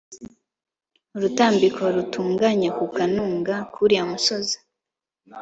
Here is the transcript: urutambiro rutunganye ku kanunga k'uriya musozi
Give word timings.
urutambiro 1.15 1.83
rutunganye 1.95 2.69
ku 2.77 2.85
kanunga 2.95 3.55
k'uriya 3.71 4.03
musozi 4.11 4.57